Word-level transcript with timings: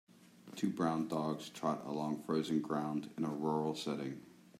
Two 0.55 0.71
brown 0.71 1.07
dogs 1.07 1.49
trot 1.49 1.85
along 1.85 2.23
frozen 2.23 2.59
ground 2.59 3.11
in 3.19 3.23
a 3.23 3.29
rural 3.29 3.75
setting. 3.75 4.19